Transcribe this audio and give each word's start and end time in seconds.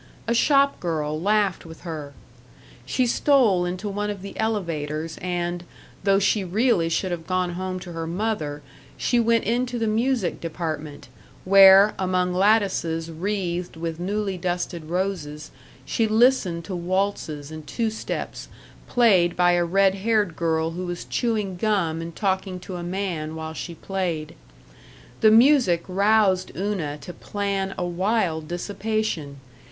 A 0.27 0.33
shop 0.33 0.79
girl 0.79 1.21
laughed 1.21 1.63
with 1.63 1.81
her. 1.81 2.13
She 2.87 3.05
stole 3.05 3.65
into 3.67 3.87
one 3.87 4.09
of 4.09 4.23
the 4.23 4.35
elevators, 4.39 5.19
and, 5.21 5.63
though 6.03 6.17
she 6.17 6.43
really 6.43 6.89
should 6.89 7.11
have 7.11 7.27
gone 7.27 7.51
home 7.51 7.79
to 7.81 7.91
her 7.91 8.07
mother, 8.07 8.63
she 8.97 9.19
went 9.19 9.43
into 9.43 9.77
the 9.77 9.85
music 9.85 10.41
department, 10.41 11.07
where, 11.45 11.93
among 11.99 12.33
lattices 12.33 13.11
wreathed 13.11 13.75
with 13.75 13.99
newly 13.99 14.39
dusted 14.39 14.85
roses, 14.85 15.51
she 15.85 16.07
listened 16.07 16.63
to 16.65 16.75
waltzes 16.75 17.51
and 17.51 17.67
two 17.67 17.91
steps 17.91 18.47
played 18.87 19.35
by 19.37 19.51
a 19.51 19.63
red 19.63 19.93
haired 19.93 20.35
girl 20.35 20.71
who 20.71 20.87
was 20.87 21.05
chewing 21.05 21.57
gum 21.57 22.01
and 22.01 22.15
talking 22.15 22.59
to 22.61 22.75
a 22.75 22.81
man 22.81 23.35
while 23.35 23.53
she 23.53 23.75
played. 23.75 24.33
The 25.19 25.29
music 25.29 25.83
roused 25.87 26.51
Una 26.57 26.97
to 27.01 27.13
plan 27.13 27.75
a 27.77 27.85
wild 27.85 28.47
dissipation. 28.47 29.39